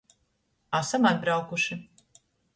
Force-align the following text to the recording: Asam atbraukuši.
Asam 0.79 1.05
atbraukuši. 1.11 1.75